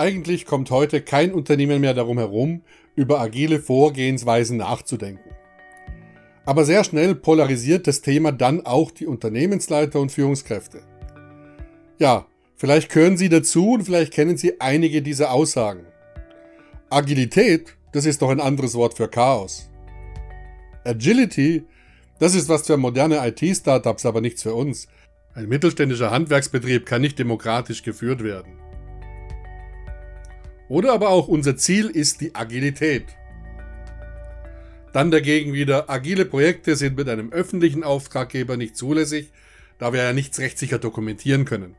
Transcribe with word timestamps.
Eigentlich 0.00 0.46
kommt 0.46 0.70
heute 0.70 1.02
kein 1.02 1.30
Unternehmen 1.34 1.82
mehr 1.82 1.92
darum 1.92 2.16
herum, 2.16 2.62
über 2.96 3.20
agile 3.20 3.60
Vorgehensweisen 3.60 4.56
nachzudenken. 4.56 5.28
Aber 6.46 6.64
sehr 6.64 6.84
schnell 6.84 7.14
polarisiert 7.14 7.86
das 7.86 8.00
Thema 8.00 8.32
dann 8.32 8.64
auch 8.64 8.90
die 8.92 9.06
Unternehmensleiter 9.06 10.00
und 10.00 10.10
Führungskräfte. 10.10 10.80
Ja, 11.98 12.26
vielleicht 12.56 12.90
gehören 12.90 13.18
Sie 13.18 13.28
dazu 13.28 13.72
und 13.72 13.84
vielleicht 13.84 14.14
kennen 14.14 14.38
Sie 14.38 14.58
einige 14.58 15.02
dieser 15.02 15.32
Aussagen. 15.32 15.84
Agilität, 16.88 17.76
das 17.92 18.06
ist 18.06 18.22
doch 18.22 18.30
ein 18.30 18.40
anderes 18.40 18.74
Wort 18.76 18.94
für 18.94 19.08
Chaos. 19.08 19.68
Agility, 20.82 21.66
das 22.18 22.34
ist 22.34 22.48
was 22.48 22.66
für 22.66 22.78
moderne 22.78 23.20
IT-Startups, 23.28 24.06
aber 24.06 24.22
nichts 24.22 24.44
für 24.44 24.54
uns. 24.54 24.88
Ein 25.34 25.50
mittelständischer 25.50 26.10
Handwerksbetrieb 26.10 26.86
kann 26.86 27.02
nicht 27.02 27.18
demokratisch 27.18 27.82
geführt 27.82 28.24
werden. 28.24 28.69
Oder 30.70 30.92
aber 30.92 31.08
auch 31.08 31.26
unser 31.26 31.56
Ziel 31.56 31.88
ist 31.88 32.20
die 32.20 32.36
Agilität. 32.36 33.04
Dann 34.92 35.10
dagegen 35.10 35.52
wieder, 35.52 35.90
agile 35.90 36.24
Projekte 36.24 36.76
sind 36.76 36.96
mit 36.96 37.08
einem 37.08 37.32
öffentlichen 37.32 37.82
Auftraggeber 37.82 38.56
nicht 38.56 38.76
zulässig, 38.76 39.32
da 39.78 39.92
wir 39.92 40.04
ja 40.04 40.12
nichts 40.12 40.38
rechtssicher 40.38 40.78
dokumentieren 40.78 41.44
können. 41.44 41.74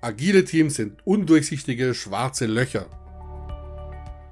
Agile 0.00 0.46
Teams 0.46 0.76
sind 0.76 1.06
undurchsichtige 1.06 1.92
schwarze 1.92 2.46
Löcher. 2.46 2.86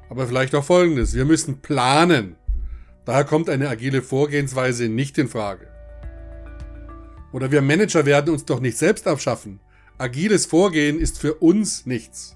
Aber 0.08 0.26
vielleicht 0.26 0.54
auch 0.54 0.64
folgendes, 0.64 1.14
wir 1.14 1.26
müssen 1.26 1.60
planen. 1.60 2.36
Daher 3.04 3.24
kommt 3.24 3.50
eine 3.50 3.68
agile 3.68 4.00
Vorgehensweise 4.00 4.88
nicht 4.88 5.18
in 5.18 5.28
Frage. 5.28 5.68
Oder 7.32 7.52
wir 7.52 7.60
Manager 7.60 8.06
werden 8.06 8.32
uns 8.32 8.46
doch 8.46 8.60
nicht 8.60 8.78
selbst 8.78 9.06
abschaffen. 9.06 9.60
Agiles 9.98 10.46
Vorgehen 10.46 10.98
ist 10.98 11.18
für 11.18 11.34
uns 11.34 11.84
nichts. 11.84 12.34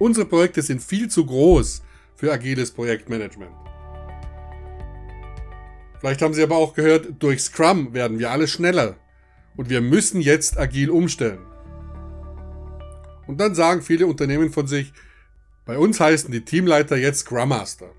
Unsere 0.00 0.24
Projekte 0.24 0.62
sind 0.62 0.82
viel 0.82 1.08
zu 1.08 1.26
groß 1.26 1.82
für 2.16 2.32
agiles 2.32 2.70
Projektmanagement. 2.70 3.52
Vielleicht 5.98 6.22
haben 6.22 6.32
Sie 6.32 6.42
aber 6.42 6.56
auch 6.56 6.72
gehört, 6.72 7.08
durch 7.18 7.42
Scrum 7.42 7.92
werden 7.92 8.18
wir 8.18 8.30
alle 8.30 8.48
schneller 8.48 8.96
und 9.58 9.68
wir 9.68 9.82
müssen 9.82 10.22
jetzt 10.22 10.58
agil 10.58 10.88
umstellen. 10.88 11.40
Und 13.26 13.38
dann 13.38 13.54
sagen 13.54 13.82
viele 13.82 14.06
Unternehmen 14.06 14.50
von 14.50 14.66
sich, 14.66 14.94
bei 15.66 15.76
uns 15.76 16.00
heißen 16.00 16.32
die 16.32 16.46
Teamleiter 16.46 16.96
jetzt 16.96 17.18
Scrum 17.18 17.50
Master. 17.50 17.90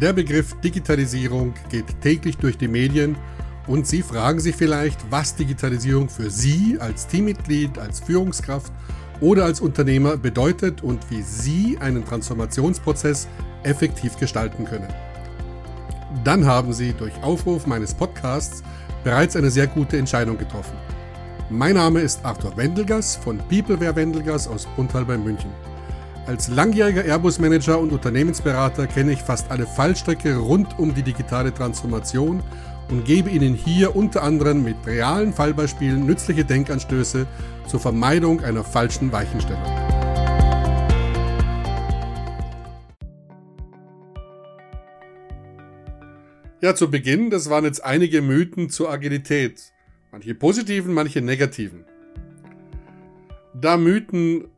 Der 0.00 0.12
Begriff 0.12 0.52
Digitalisierung 0.62 1.54
geht 1.70 2.00
täglich 2.00 2.38
durch 2.38 2.58
die 2.58 2.66
Medien 2.66 3.16
und 3.66 3.86
Sie 3.86 4.02
fragen 4.02 4.40
sich 4.40 4.56
vielleicht, 4.56 5.10
was 5.10 5.34
Digitalisierung 5.34 6.08
für 6.08 6.30
Sie 6.30 6.78
als 6.80 7.06
Teammitglied, 7.06 7.78
als 7.78 8.00
Führungskraft 8.00 8.72
oder 9.20 9.44
als 9.44 9.60
Unternehmer 9.60 10.16
bedeutet 10.16 10.82
und 10.82 11.10
wie 11.10 11.22
Sie 11.22 11.78
einen 11.80 12.04
Transformationsprozess 12.04 13.28
effektiv 13.62 14.16
gestalten 14.18 14.64
können. 14.64 14.88
Dann 16.24 16.46
haben 16.46 16.72
Sie 16.72 16.92
durch 16.92 17.12
Aufruf 17.22 17.66
meines 17.66 17.94
Podcasts 17.94 18.62
bereits 19.04 19.36
eine 19.36 19.50
sehr 19.50 19.66
gute 19.66 19.98
Entscheidung 19.98 20.38
getroffen. 20.38 20.76
Mein 21.50 21.74
Name 21.74 22.00
ist 22.00 22.24
Arthur 22.24 22.56
Wendelgas 22.56 23.16
von 23.16 23.38
Peopleware 23.48 23.94
Wendelgas 23.94 24.48
aus 24.48 24.66
Bruntal 24.74 25.04
bei 25.04 25.16
München. 25.16 25.50
Als 26.26 26.48
langjähriger 26.48 27.04
Airbus-Manager 27.04 27.78
und 27.78 27.92
Unternehmensberater 27.92 28.88
kenne 28.88 29.12
ich 29.12 29.22
fast 29.22 29.48
alle 29.48 29.64
Fallstricke 29.64 30.36
rund 30.36 30.76
um 30.76 30.92
die 30.92 31.04
digitale 31.04 31.54
Transformation 31.54 32.42
und 32.90 33.04
gebe 33.04 33.30
Ihnen 33.30 33.54
hier 33.54 33.96
unter 33.96 34.22
anderem 34.22 34.62
mit 34.62 34.76
realen 34.86 35.32
Fallbeispielen 35.32 36.06
nützliche 36.06 36.44
Denkanstöße 36.44 37.26
zur 37.66 37.80
Vermeidung 37.80 38.40
einer 38.40 38.64
falschen 38.64 39.12
Weichenstellung. 39.12 39.62
Ja, 46.62 46.74
zu 46.74 46.90
Beginn, 46.90 47.30
das 47.30 47.50
waren 47.50 47.64
jetzt 47.64 47.84
einige 47.84 48.22
Mythen 48.22 48.70
zur 48.70 48.90
Agilität. 48.90 49.72
Manche 50.10 50.34
positiven, 50.34 50.94
manche 50.94 51.20
negativen. 51.20 51.84
Da 53.54 53.76
Mythen 53.76 54.48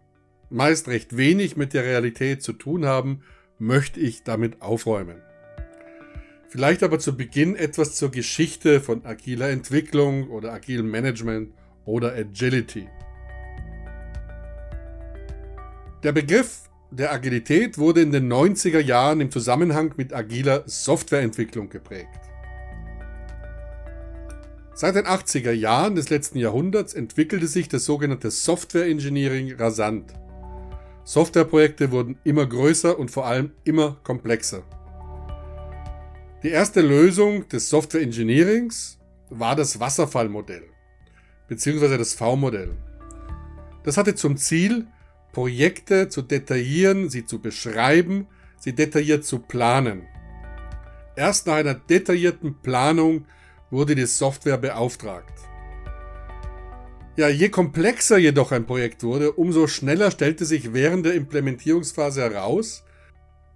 meist 0.51 0.89
recht 0.89 1.17
wenig 1.17 1.57
mit 1.57 1.75
der 1.75 1.85
Realität 1.85 2.43
zu 2.43 2.53
tun 2.53 2.87
haben, 2.87 3.23
möchte 3.59 4.01
ich 4.01 4.23
damit 4.23 4.63
aufräumen. 4.63 5.21
Vielleicht 6.51 6.83
aber 6.83 6.99
zu 6.99 7.15
Beginn 7.15 7.57
etwas 7.57 7.95
zur 7.95 8.11
Geschichte 8.11 8.81
von 8.81 9.05
agiler 9.05 9.51
Entwicklung 9.51 10.31
oder 10.31 10.53
agilem 10.55 10.91
Management 10.91 11.53
oder 11.85 12.15
Agility. 12.15 12.89
Der 16.03 16.13
Begriff 16.13 16.63
der 16.91 17.13
Agilität 17.13 17.77
wurde 17.77 18.01
in 18.01 18.13
den 18.13 18.33
90er 18.33 18.81
Jahren 18.81 19.21
im 19.21 19.31
Zusammenhang 19.31 19.93
mit 19.99 20.15
agiler 20.15 20.63
Softwareentwicklung 20.65 21.69
geprägt. 21.69 22.09
Seit 24.75 24.95
den 24.95 25.05
80er 25.05 25.53
Jahren 25.53 25.97
des 25.97 26.09
letzten 26.09 26.39
Jahrhunderts 26.39 26.95
entwickelte 26.95 27.47
sich 27.47 27.69
das 27.69 27.85
sogenannte 27.85 28.31
Software 28.31 28.87
Engineering 28.87 29.55
rasant. 29.57 30.15
Softwareprojekte 31.05 31.91
wurden 31.91 32.17
immer 32.25 32.47
größer 32.47 32.99
und 32.99 33.11
vor 33.11 33.27
allem 33.27 33.51
immer 33.65 33.99
komplexer. 34.03 34.63
Die 36.45 36.51
erste 36.51 36.83
Lösung 36.83 37.49
des 37.49 37.69
Software 37.69 38.01
Engineerings 38.01 39.01
war 39.29 39.57
das 39.57 39.81
Wasserfallmodell 39.81 40.63
bzw. 41.49 41.99
das 41.99 42.15
V-Modell. 42.15 42.77
Das 43.83 43.97
hatte 43.97 44.15
zum 44.15 44.37
Ziel, 44.37 44.87
Projekte 45.33 46.09
zu 46.09 46.23
detaillieren, 46.23 47.09
sie 47.09 47.25
zu 47.25 47.41
beschreiben, 47.41 48.29
sie 48.57 48.73
detailliert 48.73 49.25
zu 49.25 49.41
planen. 49.41 50.07
Erst 51.17 51.49
nach 51.49 51.55
einer 51.55 51.75
detaillierten 51.75 52.63
Planung 52.63 53.27
wurde 53.71 53.97
die 53.97 54.07
Software 54.07 54.59
beauftragt. 54.59 55.41
Ja, 57.17 57.29
je 57.29 57.49
komplexer 57.49 58.17
jedoch 58.17 58.53
ein 58.53 58.65
Projekt 58.65 59.03
wurde, 59.03 59.33
umso 59.33 59.67
schneller 59.67 60.13
stellte 60.13 60.45
sich 60.45 60.73
während 60.73 61.05
der 61.05 61.15
Implementierungsphase 61.15 62.21
heraus, 62.21 62.85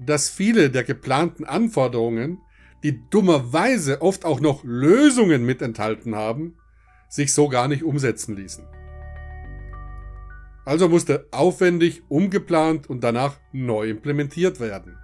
dass 0.01 0.29
viele 0.29 0.69
der 0.69 0.83
geplanten 0.83 1.45
Anforderungen 1.45 2.39
die 2.83 3.09
dummerweise 3.11 4.03
oft 4.03 4.25
auch 4.25 4.41
noch 4.41 4.65
Lösungen 4.65 5.45
mit 5.45 5.63
enthalten 5.63 6.17
haben, 6.17 6.57
sich 7.09 7.33
so 7.33 7.49
gar 7.49 7.69
nicht 7.69 7.83
umsetzen 7.83 8.37
ließen. 8.37 8.65
Also 10.65 10.89
musste 10.89 11.27
aufwendig 11.31 12.03
umgeplant 12.09 12.89
und 12.89 13.03
danach 13.03 13.39
neu 13.53 13.91
implementiert 13.91 14.61
werden. 14.61 14.97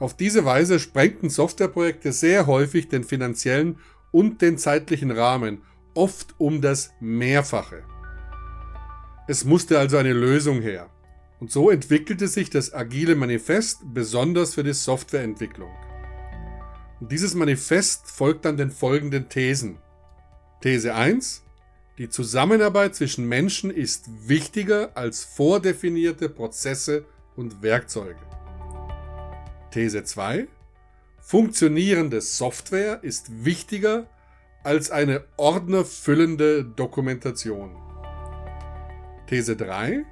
Auf 0.00 0.16
diese 0.16 0.44
Weise 0.44 0.78
sprengten 0.78 1.30
Softwareprojekte 1.30 2.12
sehr 2.12 2.46
häufig 2.46 2.88
den 2.88 3.04
finanziellen 3.04 3.78
und 4.10 4.42
den 4.42 4.58
zeitlichen 4.58 5.10
Rahmen, 5.10 5.62
oft 5.94 6.34
um 6.38 6.60
das 6.60 6.92
Mehrfache. 7.00 7.82
Es 9.28 9.44
musste 9.44 9.78
also 9.78 9.96
eine 9.96 10.12
Lösung 10.12 10.60
her. 10.60 10.90
Und 11.40 11.50
so 11.50 11.70
entwickelte 11.70 12.28
sich 12.28 12.50
das 12.50 12.72
agile 12.72 13.14
Manifest 13.14 13.80
besonders 13.92 14.54
für 14.54 14.62
die 14.62 14.72
Softwareentwicklung. 14.72 15.70
Und 17.04 17.12
dieses 17.12 17.34
Manifest 17.34 18.10
folgt 18.10 18.46
dann 18.46 18.56
den 18.56 18.70
folgenden 18.70 19.28
Thesen. 19.28 19.76
These 20.62 20.94
1. 20.94 21.42
Die 21.98 22.08
Zusammenarbeit 22.08 22.94
zwischen 22.94 23.28
Menschen 23.28 23.70
ist 23.70 24.08
wichtiger 24.26 24.96
als 24.96 25.22
vordefinierte 25.22 26.30
Prozesse 26.30 27.04
und 27.36 27.60
Werkzeuge. 27.60 28.16
These 29.70 30.04
2. 30.04 30.48
Funktionierende 31.20 32.22
Software 32.22 33.04
ist 33.04 33.44
wichtiger 33.44 34.06
als 34.62 34.90
eine 34.90 35.24
ordnerfüllende 35.36 36.64
Dokumentation. 36.64 37.76
These 39.28 39.56
3. 39.56 40.06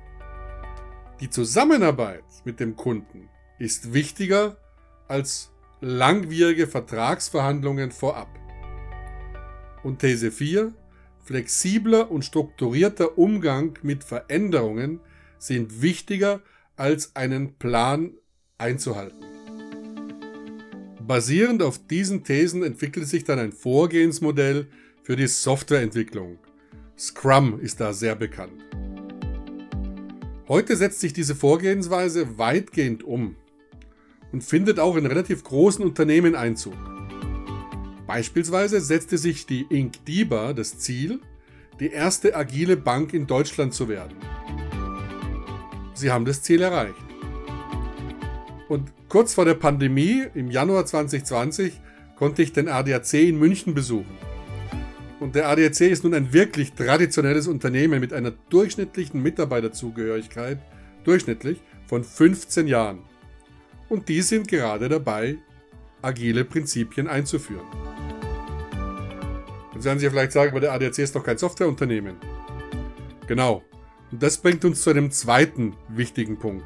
Die 1.20 1.30
Zusammenarbeit 1.30 2.24
mit 2.44 2.60
dem 2.60 2.76
Kunden 2.76 3.30
ist 3.58 3.94
wichtiger 3.94 4.58
als 5.08 5.51
langwierige 5.82 6.68
Vertragsverhandlungen 6.68 7.90
vorab. 7.90 8.28
Und 9.82 9.98
These 9.98 10.30
4. 10.30 10.72
Flexibler 11.24 12.10
und 12.10 12.24
strukturierter 12.24 13.18
Umgang 13.18 13.78
mit 13.82 14.04
Veränderungen 14.04 15.00
sind 15.38 15.82
wichtiger 15.82 16.40
als 16.76 17.16
einen 17.16 17.54
Plan 17.58 18.12
einzuhalten. 18.58 19.18
Basierend 21.04 21.64
auf 21.64 21.84
diesen 21.88 22.22
Thesen 22.22 22.62
entwickelt 22.62 23.08
sich 23.08 23.24
dann 23.24 23.40
ein 23.40 23.52
Vorgehensmodell 23.52 24.68
für 25.02 25.16
die 25.16 25.26
Softwareentwicklung. 25.26 26.38
Scrum 26.96 27.58
ist 27.58 27.80
da 27.80 27.92
sehr 27.92 28.14
bekannt. 28.14 28.64
Heute 30.46 30.76
setzt 30.76 31.00
sich 31.00 31.12
diese 31.12 31.34
Vorgehensweise 31.34 32.38
weitgehend 32.38 33.02
um 33.02 33.36
und 34.32 34.42
findet 34.42 34.80
auch 34.80 34.96
in 34.96 35.06
relativ 35.06 35.44
großen 35.44 35.84
Unternehmen 35.84 36.34
Einzug. 36.34 36.74
Beispielsweise 38.06 38.80
setzte 38.80 39.18
sich 39.18 39.46
die 39.46 39.66
Inc. 39.68 40.04
DIBA 40.04 40.52
das 40.52 40.78
Ziel, 40.78 41.20
die 41.80 41.90
erste 41.90 42.34
agile 42.34 42.76
Bank 42.76 43.14
in 43.14 43.26
Deutschland 43.26 43.74
zu 43.74 43.88
werden. 43.88 44.16
Sie 45.94 46.10
haben 46.10 46.24
das 46.24 46.42
Ziel 46.42 46.62
erreicht. 46.62 46.94
Und 48.68 48.92
kurz 49.08 49.34
vor 49.34 49.44
der 49.44 49.54
Pandemie, 49.54 50.24
im 50.34 50.50
Januar 50.50 50.86
2020, 50.86 51.80
konnte 52.16 52.42
ich 52.42 52.52
den 52.52 52.68
ADAC 52.68 53.14
in 53.14 53.38
München 53.38 53.74
besuchen. 53.74 54.16
Und 55.20 55.34
der 55.34 55.48
ADAC 55.48 55.82
ist 55.82 56.04
nun 56.04 56.14
ein 56.14 56.32
wirklich 56.32 56.72
traditionelles 56.72 57.46
Unternehmen 57.46 58.00
mit 58.00 58.12
einer 58.12 58.32
durchschnittlichen 58.50 59.22
Mitarbeiterzugehörigkeit, 59.22 60.58
durchschnittlich, 61.04 61.60
von 61.86 62.02
15 62.02 62.66
Jahren. 62.66 63.00
Und 63.92 64.08
die 64.08 64.22
sind 64.22 64.48
gerade 64.48 64.88
dabei, 64.88 65.36
agile 66.00 66.46
Prinzipien 66.46 67.08
einzuführen. 67.08 67.66
Jetzt 69.74 69.84
werden 69.84 69.98
Sie 69.98 70.08
vielleicht 70.08 70.32
sagen, 70.32 70.52
aber 70.52 70.60
der 70.60 70.72
ADAC 70.72 71.00
ist 71.00 71.14
doch 71.14 71.22
kein 71.22 71.36
Softwareunternehmen. 71.36 72.16
Genau. 73.26 73.62
Und 74.10 74.22
das 74.22 74.38
bringt 74.38 74.64
uns 74.64 74.80
zu 74.80 74.88
einem 74.88 75.10
zweiten 75.10 75.76
wichtigen 75.88 76.38
Punkt. 76.38 76.64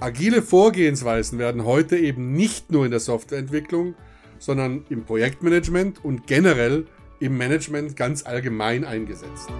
Agile 0.00 0.40
Vorgehensweisen 0.40 1.38
werden 1.38 1.66
heute 1.66 1.98
eben 1.98 2.32
nicht 2.32 2.72
nur 2.72 2.86
in 2.86 2.90
der 2.90 3.00
Softwareentwicklung, 3.00 3.94
sondern 4.38 4.86
im 4.88 5.04
Projektmanagement 5.04 6.02
und 6.02 6.26
generell 6.26 6.86
im 7.20 7.36
Management 7.36 7.94
ganz 7.94 8.24
allgemein 8.24 8.86
eingesetzt. 8.86 9.50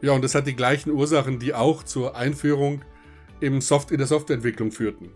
Ja, 0.00 0.12
und 0.12 0.24
das 0.24 0.34
hat 0.34 0.46
die 0.46 0.56
gleichen 0.56 0.90
Ursachen, 0.90 1.38
die 1.38 1.52
auch 1.52 1.82
zur 1.82 2.16
Einführung 2.16 2.80
im 3.40 3.60
Soft 3.60 3.90
in 3.90 3.98
der 3.98 4.06
Softwareentwicklung 4.06 4.72
führten. 4.72 5.10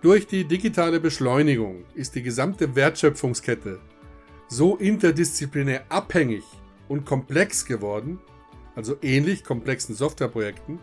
Durch 0.00 0.26
die 0.26 0.44
digitale 0.44 0.98
Beschleunigung 0.98 1.84
ist 1.94 2.14
die 2.14 2.22
gesamte 2.22 2.74
Wertschöpfungskette 2.74 3.78
so 4.48 4.76
interdisziplinär 4.76 5.84
abhängig 5.88 6.42
und 6.88 7.06
komplex 7.06 7.64
geworden, 7.64 8.18
also 8.74 8.96
ähnlich 9.00 9.44
komplexen 9.44 9.94
Softwareprojekten, 9.94 10.78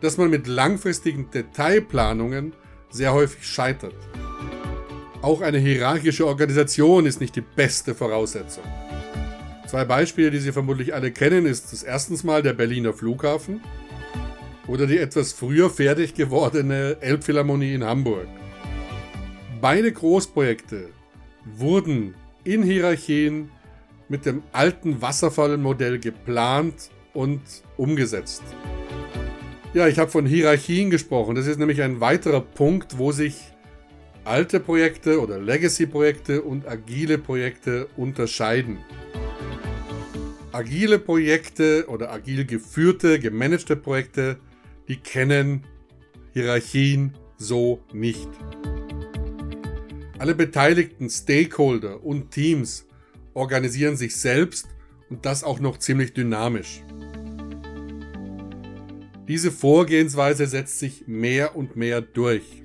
dass 0.00 0.16
man 0.16 0.30
mit 0.30 0.46
langfristigen 0.46 1.30
Detailplanungen 1.30 2.54
sehr 2.90 3.12
häufig 3.12 3.46
scheitert. 3.46 3.94
Auch 5.22 5.40
eine 5.40 5.58
hierarchische 5.58 6.26
Organisation 6.26 7.06
ist 7.06 7.20
nicht 7.20 7.36
die 7.36 7.40
beste 7.40 7.94
Voraussetzung. 7.94 8.64
Zwei 9.66 9.84
Beispiele, 9.84 10.30
die 10.30 10.38
Sie 10.38 10.52
vermutlich 10.52 10.94
alle 10.94 11.10
kennen, 11.10 11.46
ist 11.46 11.72
das 11.72 11.82
erstens 11.82 12.24
mal 12.24 12.42
der 12.42 12.52
Berliner 12.52 12.92
Flughafen 12.92 13.60
oder 14.66 14.86
die 14.86 14.98
etwas 14.98 15.32
früher 15.32 15.70
fertig 15.70 16.14
gewordene 16.14 16.96
Elbphilharmonie 17.00 17.74
in 17.74 17.84
Hamburg. 17.84 18.26
Beide 19.60 19.92
Großprojekte 19.92 20.88
wurden 21.44 22.14
in 22.44 22.62
Hierarchien 22.62 23.50
mit 24.08 24.26
dem 24.26 24.42
alten 24.52 25.00
Wasserfallmodell 25.00 25.98
geplant 25.98 26.90
und 27.14 27.40
umgesetzt. 27.76 28.42
Ja, 29.72 29.88
ich 29.88 29.98
habe 29.98 30.10
von 30.10 30.26
Hierarchien 30.26 30.90
gesprochen. 30.90 31.34
Das 31.34 31.46
ist 31.46 31.58
nämlich 31.58 31.82
ein 31.82 32.00
weiterer 32.00 32.40
Punkt, 32.40 32.98
wo 32.98 33.12
sich 33.12 33.36
alte 34.24 34.60
Projekte 34.60 35.20
oder 35.20 35.38
Legacy-Projekte 35.38 36.42
und 36.42 36.66
agile 36.68 37.18
Projekte 37.18 37.88
unterscheiden. 37.96 38.78
Agile 40.52 40.98
Projekte 40.98 41.86
oder 41.88 42.12
agil 42.12 42.44
geführte, 42.44 43.18
gemanagte 43.18 43.74
Projekte, 43.74 44.38
die 44.88 44.96
kennen 44.96 45.66
Hierarchien 46.32 47.14
so 47.36 47.80
nicht. 47.92 48.28
Alle 50.18 50.34
beteiligten 50.34 51.10
Stakeholder 51.10 52.04
und 52.04 52.30
Teams 52.30 52.86
organisieren 53.34 53.96
sich 53.96 54.16
selbst 54.16 54.68
und 55.10 55.26
das 55.26 55.44
auch 55.44 55.60
noch 55.60 55.78
ziemlich 55.78 56.12
dynamisch. 56.12 56.82
Diese 59.28 59.50
Vorgehensweise 59.50 60.46
setzt 60.46 60.78
sich 60.78 61.04
mehr 61.06 61.56
und 61.56 61.76
mehr 61.76 62.00
durch. 62.00 62.62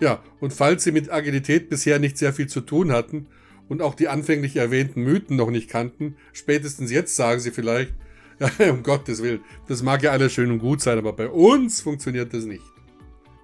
Ja, 0.00 0.22
und 0.40 0.54
falls 0.54 0.84
Sie 0.84 0.92
mit 0.92 1.12
Agilität 1.12 1.68
bisher 1.68 1.98
nicht 1.98 2.16
sehr 2.16 2.32
viel 2.32 2.46
zu 2.46 2.62
tun 2.62 2.92
hatten 2.92 3.26
und 3.68 3.82
auch 3.82 3.94
die 3.94 4.08
anfänglich 4.08 4.56
erwähnten 4.56 5.02
Mythen 5.02 5.36
noch 5.36 5.50
nicht 5.50 5.68
kannten, 5.68 6.16
spätestens 6.32 6.90
jetzt 6.90 7.14
sagen 7.14 7.40
Sie 7.40 7.50
vielleicht, 7.50 7.92
ja, 8.40 8.50
um 8.70 8.82
Gottes 8.82 9.22
Willen, 9.22 9.44
das 9.68 9.82
mag 9.82 10.02
ja 10.02 10.10
alles 10.10 10.32
schön 10.32 10.50
und 10.50 10.58
gut 10.58 10.80
sein, 10.80 10.98
aber 10.98 11.12
bei 11.12 11.28
uns 11.28 11.80
funktioniert 11.80 12.34
das 12.34 12.44
nicht. 12.44 12.64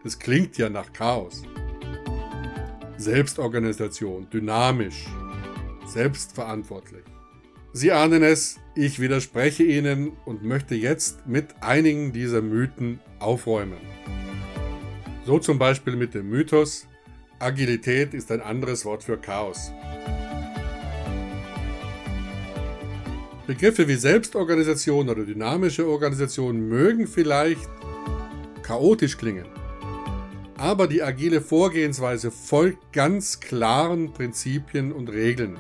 Das 0.03 0.19
klingt 0.19 0.57
ja 0.59 0.69
nach 0.69 0.93
Chaos. 0.93 1.43
Selbstorganisation, 2.97 4.29
dynamisch, 4.31 5.07
selbstverantwortlich. 5.87 7.05
Sie 7.73 7.93
ahnen 7.93 8.23
es, 8.23 8.59
ich 8.75 9.01
widerspreche 9.01 9.63
Ihnen 9.63 10.13
und 10.25 10.43
möchte 10.43 10.75
jetzt 10.75 11.27
mit 11.27 11.55
einigen 11.61 12.13
dieser 12.13 12.41
Mythen 12.41 13.01
aufräumen. 13.19 13.79
So 15.27 15.39
zum 15.39 15.59
Beispiel 15.59 15.95
mit 15.97 16.15
dem 16.15 16.31
Mythos, 16.31 16.87
Agilität 17.39 18.15
ist 18.15 18.33
ein 18.33 18.41
anderes 18.41 18.87
Wort 18.87 19.05
für 19.05 19.19
Chaos. 19.19 19.73
Begriffe 23.47 23.87
wie 23.87 23.95
Selbstorganisation 23.95 25.09
oder 25.09 25.25
dynamische 25.25 25.87
Organisation 25.87 26.69
mögen 26.69 27.07
vielleicht 27.07 27.71
chaotisch 28.65 29.17
klingen, 29.17 29.47
aber 30.57 30.89
die 30.89 31.01
agile 31.03 31.41
Vorgehensweise 31.41 32.33
folgt 32.33 32.93
ganz 32.93 33.39
klaren 33.39 34.13
Prinzipien 34.13 34.91
und 34.91 35.11
Regeln. 35.11 35.57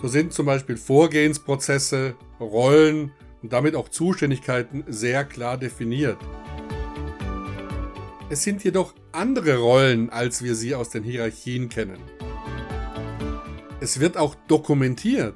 So 0.00 0.08
sind 0.08 0.32
zum 0.32 0.46
Beispiel 0.46 0.78
Vorgehensprozesse, 0.78 2.14
Rollen 2.40 3.12
und 3.42 3.52
damit 3.52 3.74
auch 3.74 3.90
Zuständigkeiten 3.90 4.84
sehr 4.88 5.24
klar 5.24 5.58
definiert. 5.58 6.16
Es 8.30 8.44
sind 8.44 8.64
jedoch 8.64 8.94
andere 9.12 9.58
Rollen, 9.58 10.08
als 10.08 10.42
wir 10.42 10.54
sie 10.54 10.74
aus 10.74 10.88
den 10.88 11.04
Hierarchien 11.04 11.68
kennen. 11.68 11.98
Es 13.80 14.00
wird 14.00 14.16
auch 14.16 14.34
dokumentiert. 14.46 15.34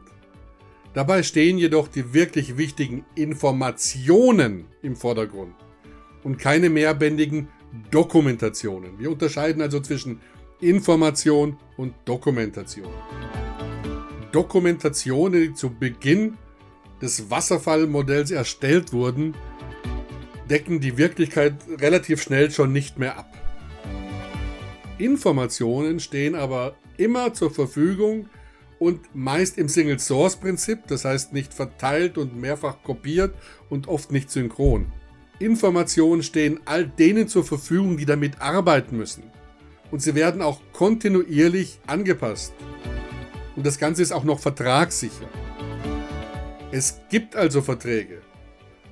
Dabei 0.94 1.25
stehen 1.25 1.58
jedoch 1.58 1.88
die 1.88 2.14
wirklich 2.14 2.56
wichtigen 2.56 3.05
Informationen 3.17 4.67
im 4.81 4.94
Vordergrund 4.94 5.55
und 6.23 6.38
keine 6.38 6.70
mehrbändigen 6.70 7.49
Dokumentationen. 7.91 8.99
Wir 9.00 9.11
unterscheiden 9.11 9.61
also 9.61 9.81
zwischen 9.81 10.20
Information 10.61 11.58
und 11.76 11.94
Dokumentation. 12.05 12.88
Dokumentationen, 14.31 15.43
die 15.43 15.55
zu 15.55 15.70
Beginn 15.70 16.39
des 17.03 17.29
Wasserfallmodells 17.29 18.31
erstellt 18.31 18.93
wurden, 18.93 19.34
decken 20.48 20.79
die 20.79 20.96
Wirklichkeit 20.96 21.55
relativ 21.81 22.22
schnell 22.22 22.53
schon 22.53 22.72
nicht 22.72 22.98
mehr 22.98 23.19
ab. 23.19 23.32
Informationen 24.98 25.98
stehen 25.98 26.36
aber 26.36 26.77
immer 26.96 27.32
zur 27.32 27.51
Verfügung 27.51 28.29
und 28.79 29.15
meist 29.15 29.59
im 29.59 29.69
Single-Source-Prinzip, 29.69 30.87
das 30.87 31.05
heißt 31.05 31.33
nicht 31.33 31.55
verteilt 31.55 32.19
und 32.19 32.37
mehrfach 32.37 32.83
kopiert 32.83 33.35
und 33.69 33.89
oft 33.89 34.13
nicht 34.13 34.31
synchron. 34.31 34.93
Informationen 35.39 36.23
stehen 36.23 36.61
all 36.65 36.87
denen 36.87 37.29
zur 37.29 37.45
Verfügung, 37.45 37.97
die 37.97 38.07
damit 38.07 38.41
arbeiten 38.41 38.97
müssen. 38.97 39.25
Und 39.91 40.01
sie 40.01 40.15
werden 40.15 40.43
auch 40.43 40.61
kontinuierlich 40.73 41.81
angepasst. 41.87 42.55
Und 43.57 43.67
das 43.67 43.79
Ganze 43.79 44.03
ist 44.03 44.13
auch 44.13 44.25
noch 44.25 44.41
vertragssicher. 44.41 45.29
Es 46.73 47.01
gibt 47.09 47.37
also 47.37 47.63
Verträge. 47.63 48.23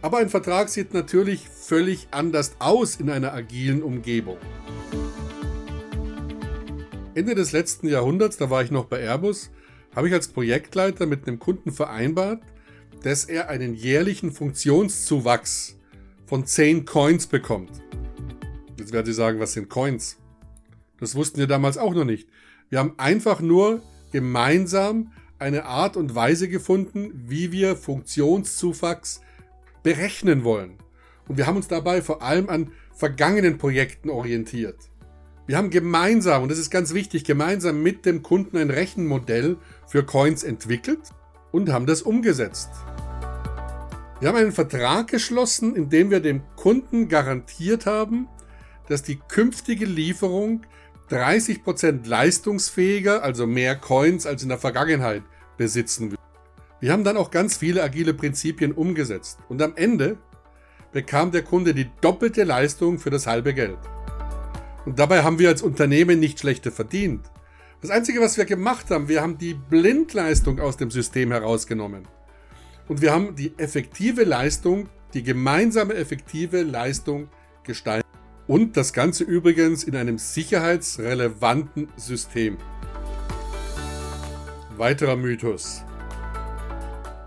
Aber 0.02 0.18
ein 0.18 0.28
Vertrag 0.28 0.68
sieht 0.68 0.94
natürlich 0.94 1.48
völlig 1.48 2.08
anders 2.10 2.56
aus 2.58 2.96
in 2.96 3.08
einer 3.08 3.32
agilen 3.32 3.82
Umgebung. 3.82 4.38
Ende 7.14 7.34
des 7.34 7.52
letzten 7.52 7.88
Jahrhunderts, 7.88 8.36
da 8.36 8.50
war 8.50 8.62
ich 8.62 8.70
noch 8.70 8.86
bei 8.86 9.00
Airbus, 9.00 9.50
habe 9.94 10.08
ich 10.08 10.14
als 10.14 10.28
Projektleiter 10.28 11.06
mit 11.06 11.26
einem 11.26 11.38
Kunden 11.38 11.72
vereinbart, 11.72 12.42
dass 13.02 13.24
er 13.24 13.48
einen 13.48 13.74
jährlichen 13.74 14.32
Funktionszuwachs 14.32 15.76
von 16.26 16.46
10 16.46 16.84
Coins 16.84 17.26
bekommt. 17.26 17.82
Jetzt 18.78 18.92
werden 18.92 19.06
Sie 19.06 19.12
sagen, 19.12 19.40
was 19.40 19.52
sind 19.52 19.68
Coins? 19.68 20.18
Das 20.98 21.14
wussten 21.14 21.38
wir 21.38 21.46
damals 21.46 21.78
auch 21.78 21.94
noch 21.94 22.04
nicht. 22.04 22.28
Wir 22.70 22.78
haben 22.78 22.94
einfach 22.96 23.40
nur 23.40 23.82
gemeinsam 24.12 25.12
eine 25.38 25.64
Art 25.64 25.96
und 25.96 26.14
Weise 26.14 26.48
gefunden, 26.48 27.10
wie 27.26 27.50
wir 27.50 27.76
Funktionszuwachs 27.76 29.20
berechnen 29.82 30.44
wollen. 30.44 30.78
Und 31.28 31.36
wir 31.38 31.46
haben 31.46 31.56
uns 31.56 31.68
dabei 31.68 32.02
vor 32.02 32.22
allem 32.22 32.48
an 32.48 32.72
vergangenen 32.94 33.58
Projekten 33.58 34.10
orientiert. 34.10 34.76
Wir 35.52 35.58
haben 35.58 35.68
gemeinsam, 35.68 36.44
und 36.44 36.50
das 36.50 36.56
ist 36.56 36.70
ganz 36.70 36.94
wichtig, 36.94 37.24
gemeinsam 37.24 37.82
mit 37.82 38.06
dem 38.06 38.22
Kunden 38.22 38.56
ein 38.56 38.70
Rechenmodell 38.70 39.58
für 39.86 40.02
Coins 40.02 40.44
entwickelt 40.44 41.10
und 41.50 41.68
haben 41.68 41.84
das 41.84 42.00
umgesetzt. 42.00 42.70
Wir 44.18 44.30
haben 44.30 44.38
einen 44.38 44.52
Vertrag 44.52 45.08
geschlossen, 45.08 45.76
in 45.76 45.90
dem 45.90 46.10
wir 46.10 46.20
dem 46.20 46.40
Kunden 46.56 47.06
garantiert 47.06 47.84
haben, 47.84 48.28
dass 48.88 49.02
die 49.02 49.16
künftige 49.16 49.84
Lieferung 49.84 50.62
30% 51.10 52.08
leistungsfähiger, 52.08 53.22
also 53.22 53.46
mehr 53.46 53.76
Coins 53.76 54.24
als 54.24 54.42
in 54.42 54.48
der 54.48 54.56
Vergangenheit, 54.56 55.22
besitzen. 55.58 56.16
Wir 56.80 56.92
haben 56.92 57.04
dann 57.04 57.18
auch 57.18 57.30
ganz 57.30 57.58
viele 57.58 57.82
agile 57.82 58.14
Prinzipien 58.14 58.72
umgesetzt 58.72 59.40
und 59.50 59.60
am 59.60 59.76
Ende 59.76 60.16
bekam 60.92 61.30
der 61.30 61.42
Kunde 61.42 61.74
die 61.74 61.90
doppelte 62.00 62.44
Leistung 62.44 62.98
für 62.98 63.10
das 63.10 63.26
halbe 63.26 63.52
Geld. 63.52 63.76
Und 64.84 64.98
dabei 64.98 65.22
haben 65.22 65.38
wir 65.38 65.48
als 65.48 65.62
Unternehmen 65.62 66.18
nicht 66.18 66.40
schlechter 66.40 66.72
verdient. 66.72 67.30
Das 67.80 67.90
Einzige, 67.90 68.20
was 68.20 68.36
wir 68.36 68.44
gemacht 68.44 68.90
haben, 68.90 69.08
wir 69.08 69.22
haben 69.22 69.38
die 69.38 69.54
Blindleistung 69.54 70.60
aus 70.60 70.76
dem 70.76 70.90
System 70.90 71.32
herausgenommen. 71.32 72.06
Und 72.88 73.00
wir 73.00 73.12
haben 73.12 73.34
die 73.36 73.56
effektive 73.58 74.24
Leistung, 74.24 74.88
die 75.14 75.22
gemeinsame 75.22 75.94
effektive 75.94 76.62
Leistung 76.62 77.28
gestaltet. 77.64 78.06
Und 78.46 78.76
das 78.76 78.92
Ganze 78.92 79.24
übrigens 79.24 79.84
in 79.84 79.96
einem 79.96 80.18
sicherheitsrelevanten 80.18 81.88
System. 81.96 82.58
Weiterer 84.76 85.16
Mythos. 85.16 85.84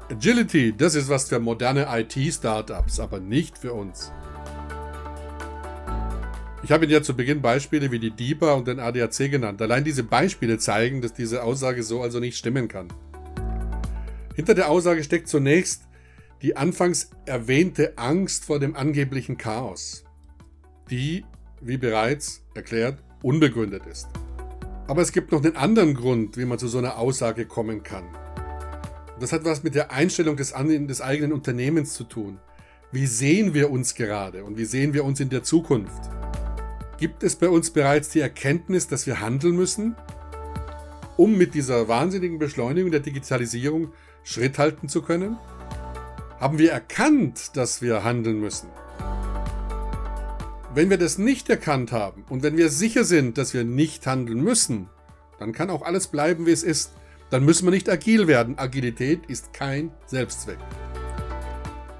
Agility, 0.10 0.76
das 0.76 0.96
ist 0.96 1.10
was 1.10 1.30
für 1.30 1.40
moderne 1.40 1.88
IT-Startups, 1.90 3.00
aber 3.00 3.20
nicht 3.20 3.58
für 3.58 3.74
uns. 3.74 4.12
Ich 6.66 6.72
habe 6.72 6.86
Ihnen 6.86 6.94
ja 6.94 7.04
zu 7.04 7.16
Beginn 7.16 7.44
Beispiele 7.44 7.92
wie 7.92 8.00
die 8.00 8.10
DIBA 8.10 8.54
und 8.54 8.68
den 8.68 8.80
ADAC 8.80 9.30
genannt. 9.30 9.62
Allein 9.62 9.84
diese 9.84 10.02
Beispiele 10.02 10.58
zeigen, 10.58 11.00
dass 11.00 11.14
diese 11.14 11.44
Aussage 11.44 11.84
so 11.84 12.02
also 12.02 12.20
nicht 12.20 12.40
stimmen 12.40 12.68
kann. 12.68 12.88
Hinter 14.34 14.56
der 14.56 14.72
Aussage 14.72 15.04
steckt 15.04 15.28
zunächst 15.28 15.84
die 16.42 16.58
anfangs 16.58 17.12
erwähnte 17.28 18.00
Angst 18.00 18.46
vor 18.46 18.60
dem 18.60 18.76
angeblichen 18.76 19.38
Chaos, 19.38 20.06
die, 20.90 21.24
wie 21.62 21.78
bereits 21.78 22.44
erklärt, 22.56 22.98
unbegründet 23.22 23.86
ist. 23.86 24.08
Aber 24.88 25.04
es 25.04 25.12
gibt 25.12 25.34
noch 25.34 25.44
einen 25.44 25.56
anderen 25.56 25.94
Grund, 25.94 26.36
wie 26.36 26.46
man 26.46 26.58
zu 26.58 26.68
so 26.68 26.80
einer 26.80 26.98
Aussage 26.98 27.46
kommen 27.46 27.84
kann. 27.84 28.06
Das 29.20 29.32
hat 29.34 29.46
was 29.46 29.62
mit 29.62 29.76
der 29.76 29.92
Einstellung 29.92 30.36
des, 30.36 30.52
des 30.52 31.02
eigenen 31.02 31.32
Unternehmens 31.32 31.94
zu 31.94 32.06
tun. 32.06 32.40
Wie 32.92 33.06
sehen 33.06 33.54
wir 33.54 33.70
uns 33.70 33.94
gerade 33.94 34.44
und 34.44 34.58
wie 34.58 34.66
sehen 34.66 34.96
wir 34.96 35.06
uns 35.06 35.20
in 35.20 35.30
der 35.30 35.44
Zukunft? 35.44 36.10
Gibt 36.98 37.24
es 37.24 37.36
bei 37.36 37.50
uns 37.50 37.72
bereits 37.72 38.10
die 38.10 38.20
Erkenntnis, 38.20 38.88
dass 38.88 39.06
wir 39.06 39.20
handeln 39.20 39.56
müssen, 39.56 39.96
um 41.18 41.38
mit 41.38 41.54
dieser 41.54 41.88
wahnsinnigen 41.88 42.40
Beschleunigung 42.40 42.92
der 42.92 43.00
Digitalisierung 43.00 43.92
Schritt 44.24 44.58
halten 44.58 44.90
zu 44.90 45.02
können? 45.02 45.38
Haben 46.40 46.58
wir 46.58 46.72
erkannt, 46.72 47.56
dass 47.58 47.82
wir 47.82 48.04
handeln 48.04 48.40
müssen? 48.40 48.70
Wenn 50.74 50.90
wir 50.90 50.98
das 50.98 51.18
nicht 51.18 51.50
erkannt 51.50 51.92
haben 51.92 52.26
und 52.30 52.44
wenn 52.44 52.58
wir 52.58 52.70
sicher 52.70 53.06
sind, 53.06 53.38
dass 53.38 53.54
wir 53.54 53.64
nicht 53.64 54.06
handeln 54.08 54.42
müssen, 54.42 54.90
dann 55.40 55.54
kann 55.54 55.70
auch 55.70 55.84
alles 55.84 56.08
bleiben, 56.08 56.46
wie 56.46 56.52
es 56.52 56.64
ist 56.64 56.92
dann 57.30 57.44
müssen 57.44 57.66
wir 57.66 57.72
nicht 57.72 57.90
agil 57.90 58.28
werden. 58.28 58.58
Agilität 58.58 59.26
ist 59.28 59.54
kein 59.54 59.92
Selbstzweck. 60.06 60.58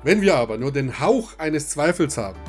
Wenn 0.04 0.22
wir 0.22 0.36
aber 0.36 0.58
nur 0.58 0.72
den 0.72 1.00
Hauch 1.00 1.40
eines 1.40 1.70
Zweifels 1.70 2.18
haben, 2.18 2.40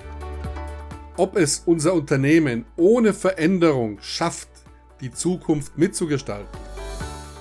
ob 1.16 1.36
es 1.36 1.62
unser 1.64 1.94
Unternehmen 1.94 2.64
ohne 2.76 3.14
Veränderung 3.14 3.98
schafft, 4.00 4.48
die 5.00 5.10
Zukunft 5.10 5.78
mitzugestalten, 5.78 6.48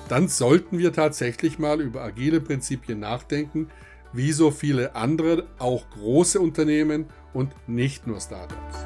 dann 0.10 0.28
sollten 0.28 0.78
wir 0.78 0.94
tatsächlich 0.94 1.60
mal 1.60 1.82
über 1.82 2.04
agile 2.04 2.42
Prinzipien 2.42 3.00
nachdenken, 3.00 3.70
wie 4.14 4.32
so 4.32 4.52
viele 4.52 4.96
andere, 4.96 5.48
auch 5.58 5.90
große 5.90 6.40
Unternehmen 6.40 7.06
und 7.34 7.52
nicht 7.68 8.08
nur 8.08 8.22
Startups. 8.22 8.86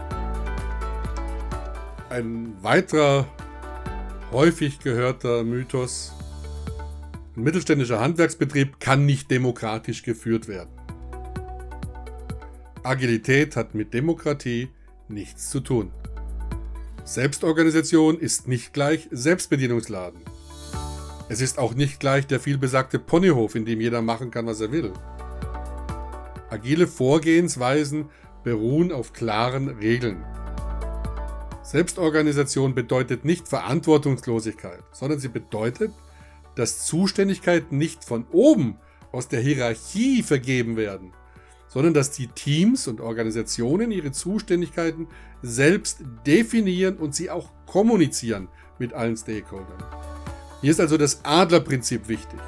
Ein 2.09 2.55
weiterer 2.61 3.27
häufig 4.31 4.79
gehörter 4.79 5.43
Mythos 5.43 6.13
ein 7.39 7.43
mittelständischer 7.43 8.01
Handwerksbetrieb 8.01 8.81
kann 8.81 9.05
nicht 9.05 9.31
demokratisch 9.31 10.03
geführt 10.03 10.49
werden. 10.49 10.71
Agilität 12.83 13.55
hat 13.55 13.75
mit 13.75 13.93
Demokratie 13.93 14.67
nichts 15.09 15.49
zu 15.49 15.59
tun. 15.59 15.91
Selbstorganisation 17.03 18.19
ist 18.19 18.47
nicht 18.47 18.73
gleich 18.73 19.07
Selbstbedienungsladen. 19.11 20.21
Es 21.27 21.41
ist 21.41 21.59
auch 21.59 21.73
nicht 21.73 21.99
gleich 21.99 22.27
der 22.27 22.39
vielbesagte 22.39 22.99
Ponyhof, 22.99 23.55
in 23.55 23.65
dem 23.65 23.81
jeder 23.81 24.01
machen 24.01 24.31
kann, 24.31 24.45
was 24.45 24.61
er 24.61 24.71
will. 24.71 24.93
Agile 26.49 26.87
Vorgehensweisen 26.87 28.09
beruhen 28.43 28.91
auf 28.91 29.13
klaren 29.13 29.69
Regeln. 29.69 30.23
Selbstorganisation 31.61 32.73
bedeutet 32.73 33.25
nicht 33.25 33.47
Verantwortungslosigkeit, 33.47 34.83
sondern 34.91 35.19
sie 35.19 35.27
bedeutet, 35.27 35.91
dass 36.55 36.85
Zuständigkeiten 36.87 37.77
nicht 37.77 38.03
von 38.03 38.25
oben 38.31 38.77
aus 39.11 39.27
der 39.27 39.39
Hierarchie 39.39 40.23
vergeben 40.23 40.77
werden, 40.77 41.13
sondern 41.69 41.93
dass 41.93 42.11
die 42.11 42.27
Teams 42.27 42.87
und 42.87 42.99
Organisationen 42.99 43.91
ihre 43.91 44.11
Zuständigkeiten 44.11 45.07
selbst 45.41 45.99
definieren 46.25 46.97
und 46.97 47.15
sie 47.15 47.29
auch 47.29 47.51
kommunizieren 47.65 48.49
mit 48.79 48.93
allen 48.93 49.15
Stakeholdern. 49.15 49.83
Hier 50.61 50.71
ist 50.71 50.81
also 50.81 50.97
das 50.97 51.23
Adlerprinzip 51.23 52.09
wichtig. 52.09 52.39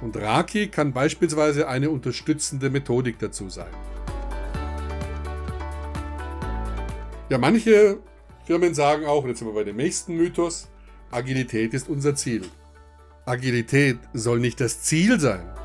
Und 0.00 0.16
Raki 0.16 0.68
kann 0.68 0.92
beispielsweise 0.92 1.68
eine 1.68 1.90
unterstützende 1.90 2.70
Methodik 2.70 3.18
dazu 3.18 3.48
sein. 3.50 3.70
Ja, 7.28 7.38
manche 7.38 7.98
Firmen 8.44 8.74
sagen 8.74 9.04
auch, 9.04 9.26
jetzt 9.26 9.38
sind 9.38 9.48
wir 9.48 9.54
bei 9.54 9.62
dem 9.62 9.76
nächsten 9.76 10.16
Mythos, 10.16 10.68
Agilität 11.10 11.74
ist 11.74 11.88
unser 11.88 12.14
Ziel. 12.14 12.42
Agilität 13.26 13.98
soll 14.14 14.40
nicht 14.40 14.60
das 14.60 14.82
Ziel 14.82 15.20
sein. 15.20 15.59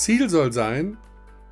Ziel 0.00 0.30
soll 0.30 0.50
sein, 0.50 0.96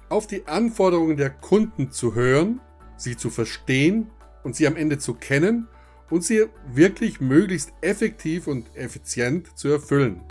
auf 0.08 0.26
die 0.26 0.46
Anforderungen 0.46 1.18
der 1.18 1.28
Kunden 1.28 1.92
zu 1.92 2.14
hören, 2.14 2.60
sie 2.96 3.14
zu 3.14 3.28
verstehen 3.28 4.10
und 4.42 4.56
sie 4.56 4.66
am 4.66 4.74
Ende 4.74 4.96
zu 4.96 5.12
kennen 5.12 5.68
und 6.08 6.24
sie 6.24 6.46
wirklich 6.72 7.20
möglichst 7.20 7.74
effektiv 7.82 8.46
und 8.46 8.74
effizient 8.74 9.58
zu 9.58 9.68
erfüllen. 9.68 10.22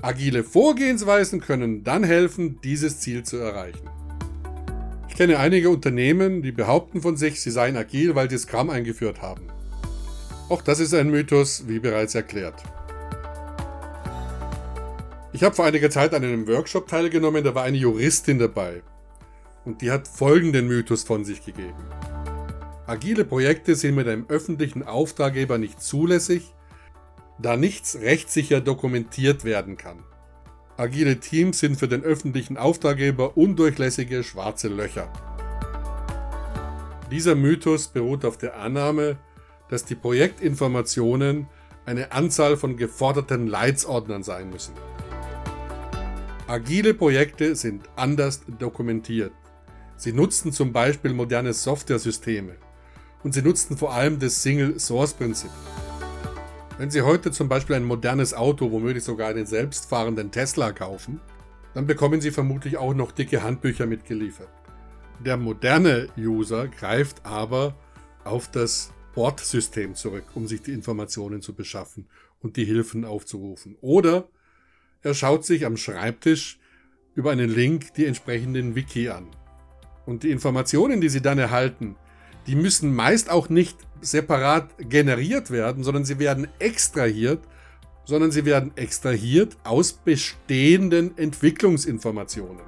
Agile 0.00 0.42
Vorgehensweisen 0.42 1.42
können 1.42 1.84
dann 1.84 2.02
helfen, 2.02 2.58
dieses 2.64 3.00
Ziel 3.00 3.22
zu 3.22 3.36
erreichen. 3.36 3.90
Ich 5.10 5.16
kenne 5.16 5.38
einige 5.38 5.68
Unternehmen, 5.68 6.40
die 6.40 6.52
behaupten 6.52 7.02
von 7.02 7.18
sich, 7.18 7.42
sie 7.42 7.50
seien 7.50 7.76
agil, 7.76 8.14
weil 8.14 8.30
sie 8.30 8.38
Scrum 8.38 8.70
eingeführt 8.70 9.20
haben. 9.20 9.48
Auch 10.48 10.62
das 10.62 10.80
ist 10.80 10.94
ein 10.94 11.10
Mythos, 11.10 11.64
wie 11.66 11.78
bereits 11.78 12.14
erklärt. 12.14 12.62
Ich 15.36 15.42
habe 15.42 15.54
vor 15.54 15.66
einiger 15.66 15.90
Zeit 15.90 16.14
an 16.14 16.24
einem 16.24 16.48
Workshop 16.48 16.88
teilgenommen, 16.88 17.44
da 17.44 17.54
war 17.54 17.64
eine 17.64 17.76
Juristin 17.76 18.38
dabei. 18.38 18.82
Und 19.66 19.82
die 19.82 19.90
hat 19.90 20.08
folgenden 20.08 20.66
Mythos 20.66 21.04
von 21.04 21.26
sich 21.26 21.44
gegeben. 21.44 21.76
Agile 22.86 23.26
Projekte 23.26 23.74
sind 23.74 23.96
mit 23.96 24.08
einem 24.08 24.24
öffentlichen 24.30 24.82
Auftraggeber 24.82 25.58
nicht 25.58 25.82
zulässig, 25.82 26.54
da 27.38 27.58
nichts 27.58 27.98
rechtssicher 28.00 28.62
dokumentiert 28.62 29.44
werden 29.44 29.76
kann. 29.76 30.04
Agile 30.78 31.20
Teams 31.20 31.60
sind 31.60 31.76
für 31.76 31.88
den 31.88 32.02
öffentlichen 32.02 32.56
Auftraggeber 32.56 33.36
undurchlässige 33.36 34.24
schwarze 34.24 34.68
Löcher. 34.68 35.12
Dieser 37.10 37.34
Mythos 37.34 37.88
beruht 37.88 38.24
auf 38.24 38.38
der 38.38 38.58
Annahme, 38.58 39.18
dass 39.68 39.84
die 39.84 39.96
Projektinformationen 39.96 41.46
eine 41.84 42.12
Anzahl 42.12 42.56
von 42.56 42.78
geforderten 42.78 43.46
Leitsordnern 43.46 44.22
sein 44.22 44.48
müssen. 44.48 44.72
Agile 46.48 46.94
Projekte 46.94 47.56
sind 47.56 47.88
anders 47.96 48.40
dokumentiert. 48.60 49.32
Sie 49.96 50.12
nutzen 50.12 50.52
zum 50.52 50.72
Beispiel 50.72 51.12
moderne 51.12 51.52
Software-Systeme 51.52 52.54
und 53.24 53.34
sie 53.34 53.42
nutzen 53.42 53.76
vor 53.76 53.92
allem 53.92 54.20
das 54.20 54.44
Single-Source-Prinzip. 54.44 55.50
Wenn 56.78 56.90
Sie 56.90 57.02
heute 57.02 57.32
zum 57.32 57.48
Beispiel 57.48 57.74
ein 57.74 57.84
modernes 57.84 58.32
Auto, 58.32 58.70
womöglich 58.70 59.02
sogar 59.02 59.30
einen 59.30 59.46
selbstfahrenden 59.46 60.30
Tesla 60.30 60.70
kaufen, 60.70 61.20
dann 61.74 61.86
bekommen 61.86 62.20
Sie 62.20 62.30
vermutlich 62.30 62.76
auch 62.76 62.94
noch 62.94 63.10
dicke 63.10 63.42
Handbücher 63.42 63.86
mitgeliefert. 63.86 64.50
Der 65.24 65.36
moderne 65.36 66.08
User 66.16 66.68
greift 66.68 67.26
aber 67.26 67.74
auf 68.22 68.48
das 68.52 68.92
Bordsystem 69.16 69.96
zurück, 69.96 70.26
um 70.34 70.46
sich 70.46 70.62
die 70.62 70.74
Informationen 70.74 71.42
zu 71.42 71.54
beschaffen 71.54 72.06
und 72.40 72.56
die 72.56 72.66
Hilfen 72.66 73.04
aufzurufen. 73.04 73.76
Oder 73.80 74.28
er 75.02 75.14
schaut 75.14 75.44
sich 75.44 75.66
am 75.66 75.76
Schreibtisch 75.76 76.58
über 77.14 77.30
einen 77.30 77.48
Link 77.48 77.94
die 77.94 78.06
entsprechenden 78.06 78.74
Wiki 78.74 79.08
an. 79.08 79.28
Und 80.04 80.22
die 80.22 80.30
Informationen, 80.30 81.00
die 81.00 81.08
Sie 81.08 81.22
dann 81.22 81.38
erhalten, 81.38 81.96
die 82.46 82.54
müssen 82.54 82.94
meist 82.94 83.30
auch 83.30 83.48
nicht 83.48 83.76
separat 84.00 84.70
generiert 84.78 85.50
werden, 85.50 85.82
sondern 85.82 86.04
sie 86.04 86.18
werden 86.18 86.48
extrahiert, 86.58 87.40
sondern 88.04 88.30
sie 88.30 88.44
werden 88.44 88.72
extrahiert 88.76 89.56
aus 89.64 89.92
bestehenden 89.92 91.18
Entwicklungsinformationen. 91.18 92.62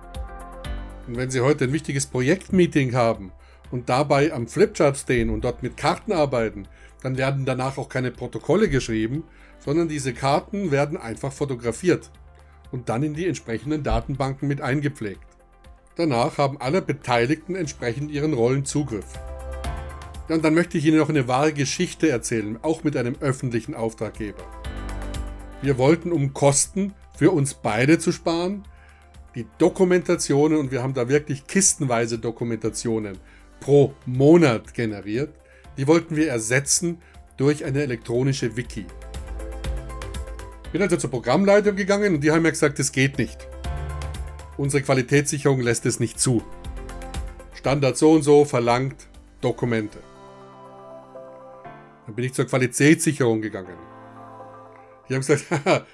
Und 1.06 1.16
wenn 1.16 1.30
Sie 1.30 1.40
heute 1.40 1.64
ein 1.64 1.72
wichtiges 1.72 2.06
Projektmeeting 2.06 2.94
haben 2.94 3.32
und 3.70 3.88
dabei 3.88 4.32
am 4.32 4.46
Flipchart 4.46 4.96
stehen 4.96 5.30
und 5.30 5.42
dort 5.42 5.62
mit 5.62 5.76
Karten 5.76 6.12
arbeiten, 6.12 6.66
dann 7.02 7.16
werden 7.16 7.46
danach 7.46 7.78
auch 7.78 7.88
keine 7.88 8.10
Protokolle 8.10 8.68
geschrieben, 8.68 9.24
sondern 9.58 9.88
diese 9.88 10.12
Karten 10.12 10.70
werden 10.70 10.96
einfach 10.96 11.32
fotografiert 11.32 12.10
und 12.70 12.88
dann 12.88 13.02
in 13.02 13.14
die 13.14 13.26
entsprechenden 13.26 13.82
Datenbanken 13.82 14.48
mit 14.48 14.60
eingepflegt. 14.60 15.20
Danach 15.96 16.38
haben 16.38 16.60
alle 16.60 16.80
Beteiligten 16.80 17.56
entsprechend 17.56 18.10
ihren 18.10 18.32
Rollen 18.32 18.64
Zugriff. 18.64 19.18
Ja, 20.28 20.36
und 20.36 20.44
dann 20.44 20.54
möchte 20.54 20.78
ich 20.78 20.84
Ihnen 20.84 20.98
noch 20.98 21.08
eine 21.08 21.26
wahre 21.26 21.52
Geschichte 21.52 22.08
erzählen, 22.08 22.58
auch 22.62 22.84
mit 22.84 22.96
einem 22.96 23.16
öffentlichen 23.20 23.74
Auftraggeber. 23.74 24.44
Wir 25.62 25.78
wollten, 25.78 26.12
um 26.12 26.34
Kosten 26.34 26.94
für 27.16 27.32
uns 27.32 27.54
beide 27.54 27.98
zu 27.98 28.12
sparen, 28.12 28.62
die 29.34 29.46
Dokumentationen, 29.58 30.58
und 30.58 30.70
wir 30.70 30.82
haben 30.82 30.94
da 30.94 31.08
wirklich 31.08 31.46
kistenweise 31.46 32.18
Dokumentationen 32.18 33.18
pro 33.60 33.94
Monat 34.06 34.74
generiert, 34.74 35.34
die 35.76 35.86
wollten 35.86 36.14
wir 36.16 36.28
ersetzen 36.28 36.98
durch 37.36 37.64
eine 37.64 37.82
elektronische 37.82 38.56
Wiki. 38.56 38.86
Bin 40.72 40.82
also 40.82 40.96
zur 40.98 41.10
Programmleitung 41.10 41.76
gegangen 41.76 42.14
und 42.14 42.20
die 42.22 42.30
haben 42.30 42.42
mir 42.42 42.50
gesagt, 42.50 42.78
das 42.78 42.92
geht 42.92 43.16
nicht. 43.18 43.48
Unsere 44.58 44.82
Qualitätssicherung 44.82 45.60
lässt 45.60 45.86
es 45.86 45.98
nicht 45.98 46.20
zu. 46.20 46.42
Standard 47.54 47.96
so 47.96 48.12
und 48.12 48.22
so 48.22 48.44
verlangt 48.44 49.08
Dokumente. 49.40 49.98
Dann 52.04 52.14
bin 52.14 52.24
ich 52.24 52.34
zur 52.34 52.46
Qualitätssicherung 52.46 53.40
gegangen. 53.40 53.76
Die 55.08 55.14
haben 55.14 55.20
gesagt, 55.20 55.46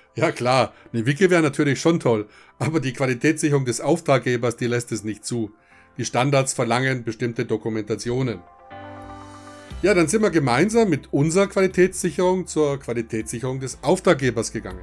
ja 0.16 0.32
klar, 0.32 0.72
eine 0.92 1.06
Wiki 1.06 1.30
wäre 1.30 1.42
natürlich 1.42 1.80
schon 1.80 2.00
toll, 2.00 2.28
aber 2.58 2.80
die 2.80 2.92
Qualitätssicherung 2.92 3.64
des 3.64 3.80
Auftraggebers, 3.80 4.56
die 4.56 4.66
lässt 4.66 4.90
es 4.90 5.04
nicht 5.04 5.24
zu. 5.24 5.52
Die 5.98 6.04
Standards 6.04 6.52
verlangen 6.52 7.04
bestimmte 7.04 7.44
Dokumentationen. 7.44 8.40
Ja, 9.84 9.92
dann 9.92 10.08
sind 10.08 10.22
wir 10.22 10.30
gemeinsam 10.30 10.88
mit 10.88 11.12
unserer 11.12 11.46
Qualitätssicherung 11.46 12.46
zur 12.46 12.80
Qualitätssicherung 12.80 13.60
des 13.60 13.76
Auftraggebers 13.82 14.50
gegangen. 14.50 14.82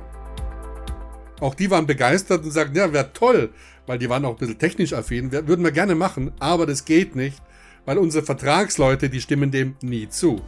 Auch 1.39 1.55
die 1.55 1.72
waren 1.72 1.88
begeistert 1.88 2.43
und 2.43 2.51
sagten, 2.51 2.75
ja, 2.75 2.93
wäre 2.93 3.12
toll, 3.12 3.50
weil 3.88 3.98
die 3.98 4.12
waren 4.12 4.24
auch 4.25 4.34
ein 4.34 4.38
bisschen 4.38 4.60
technisch 4.60 4.93
affin, 4.93 5.31
würden 5.31 5.63
wir 5.65 5.72
gerne 5.72 5.96
machen, 5.96 6.31
aber 6.38 6.67
das 6.67 6.86
geht 6.86 7.15
nicht, 7.15 7.41
weil 7.84 7.98
unsere 7.98 8.24
Vertragsleute, 8.24 9.10
die 9.10 9.22
stimmen 9.22 9.50
dem 9.50 9.74
nie 9.81 10.08
zu. 10.08 10.39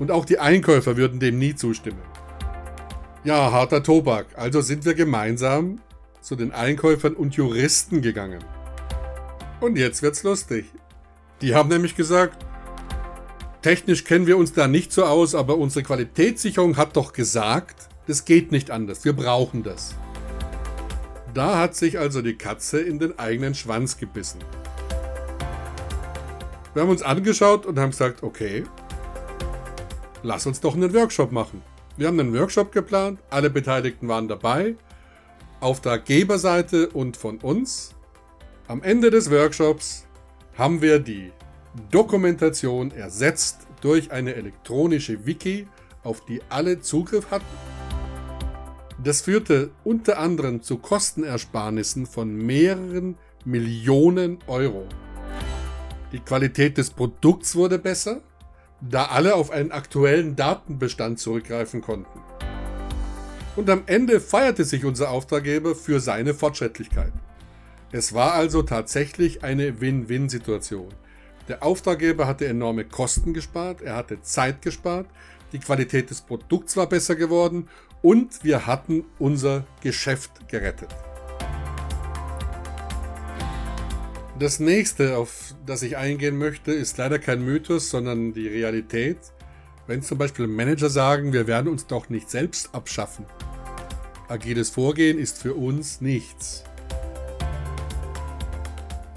Und 0.00 0.10
auch 0.10 0.24
die 0.24 0.40
Einkäufer 0.40 0.96
würden 0.96 1.20
dem 1.20 1.38
nie 1.38 1.54
zustimmen. 1.54 2.02
Ja, 3.22 3.52
harter 3.52 3.84
Tobak. 3.84 4.26
Also 4.34 4.62
sind 4.62 4.84
wir 4.84 4.94
gemeinsam 4.94 5.78
zu 6.20 6.34
den 6.34 6.50
Einkäufern 6.50 7.14
und 7.14 7.36
Juristen 7.36 8.02
gegangen. 8.02 8.42
Und 9.60 9.78
jetzt 9.78 10.02
wird's 10.02 10.24
lustig. 10.24 10.64
Die 11.40 11.54
haben 11.54 11.68
nämlich 11.68 11.94
gesagt, 11.94 12.44
Technisch 13.64 14.04
kennen 14.04 14.26
wir 14.26 14.36
uns 14.36 14.52
da 14.52 14.68
nicht 14.68 14.92
so 14.92 15.06
aus, 15.06 15.34
aber 15.34 15.56
unsere 15.56 15.82
Qualitätssicherung 15.82 16.76
hat 16.76 16.98
doch 16.98 17.14
gesagt, 17.14 17.88
das 18.06 18.26
geht 18.26 18.52
nicht 18.52 18.70
anders, 18.70 19.06
wir 19.06 19.14
brauchen 19.14 19.62
das. 19.62 19.94
Da 21.32 21.60
hat 21.60 21.74
sich 21.74 21.98
also 21.98 22.20
die 22.20 22.34
Katze 22.34 22.82
in 22.82 22.98
den 22.98 23.18
eigenen 23.18 23.54
Schwanz 23.54 23.96
gebissen. 23.96 24.40
Wir 26.74 26.82
haben 26.82 26.90
uns 26.90 27.00
angeschaut 27.00 27.64
und 27.64 27.78
haben 27.78 27.92
gesagt, 27.92 28.22
okay, 28.22 28.64
lass 30.22 30.44
uns 30.44 30.60
doch 30.60 30.74
einen 30.74 30.92
Workshop 30.92 31.32
machen. 31.32 31.62
Wir 31.96 32.08
haben 32.08 32.20
einen 32.20 32.34
Workshop 32.38 32.70
geplant, 32.70 33.18
alle 33.30 33.48
Beteiligten 33.48 34.08
waren 34.08 34.28
dabei, 34.28 34.74
Auftraggeberseite 35.60 36.90
und 36.90 37.16
von 37.16 37.38
uns. 37.38 37.94
Am 38.68 38.82
Ende 38.82 39.08
des 39.08 39.30
Workshops 39.30 40.04
haben 40.54 40.82
wir 40.82 40.98
die 40.98 41.32
Dokumentation 41.90 42.90
ersetzt 42.92 43.66
durch 43.80 44.12
eine 44.12 44.34
elektronische 44.34 45.26
Wiki, 45.26 45.66
auf 46.02 46.24
die 46.24 46.40
alle 46.48 46.80
Zugriff 46.80 47.30
hatten. 47.30 47.44
Das 49.02 49.22
führte 49.22 49.70
unter 49.82 50.18
anderem 50.18 50.62
zu 50.62 50.78
Kostenersparnissen 50.78 52.06
von 52.06 52.34
mehreren 52.34 53.18
Millionen 53.44 54.38
Euro. 54.46 54.86
Die 56.12 56.20
Qualität 56.20 56.78
des 56.78 56.90
Produkts 56.90 57.56
wurde 57.56 57.78
besser, 57.78 58.20
da 58.80 59.06
alle 59.06 59.34
auf 59.34 59.50
einen 59.50 59.72
aktuellen 59.72 60.36
Datenbestand 60.36 61.18
zurückgreifen 61.18 61.80
konnten. 61.80 62.20
Und 63.56 63.68
am 63.68 63.82
Ende 63.86 64.20
feierte 64.20 64.64
sich 64.64 64.84
unser 64.84 65.10
Auftraggeber 65.10 65.74
für 65.74 66.00
seine 66.00 66.34
Fortschrittlichkeit. 66.34 67.12
Es 67.92 68.12
war 68.12 68.32
also 68.32 68.62
tatsächlich 68.62 69.44
eine 69.44 69.80
Win-Win-Situation. 69.80 70.88
Der 71.48 71.62
Auftraggeber 71.62 72.26
hatte 72.26 72.46
enorme 72.46 72.84
Kosten 72.84 73.34
gespart, 73.34 73.82
er 73.82 73.96
hatte 73.96 74.22
Zeit 74.22 74.62
gespart, 74.62 75.06
die 75.52 75.58
Qualität 75.58 76.08
des 76.10 76.22
Produkts 76.22 76.76
war 76.76 76.88
besser 76.88 77.16
geworden 77.16 77.68
und 78.00 78.42
wir 78.42 78.66
hatten 78.66 79.04
unser 79.18 79.64
Geschäft 79.82 80.48
gerettet. 80.48 80.88
Das 84.38 84.58
nächste, 84.58 85.16
auf 85.16 85.54
das 85.64 85.82
ich 85.82 85.96
eingehen 85.96 86.36
möchte, 86.38 86.72
ist 86.72 86.98
leider 86.98 87.18
kein 87.18 87.44
Mythos, 87.44 87.90
sondern 87.90 88.32
die 88.32 88.48
Realität. 88.48 89.18
Wenn 89.86 90.02
zum 90.02 90.18
Beispiel 90.18 90.46
Manager 90.46 90.90
sagen, 90.90 91.32
wir 91.32 91.46
werden 91.46 91.70
uns 91.70 91.86
doch 91.86 92.08
nicht 92.08 92.30
selbst 92.30 92.74
abschaffen. 92.74 93.26
Agiles 94.28 94.70
Vorgehen 94.70 95.18
ist 95.18 95.38
für 95.38 95.54
uns 95.54 96.00
nichts. 96.00 96.64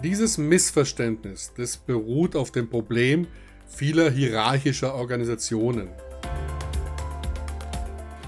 Dieses 0.07 0.37
Missverständnis, 0.37 1.51
das 1.57 1.75
beruht 1.75 2.37
auf 2.37 2.51
dem 2.51 2.69
Problem 2.69 3.27
vieler 3.67 4.09
hierarchischer 4.09 4.95
Organisationen. 4.95 5.89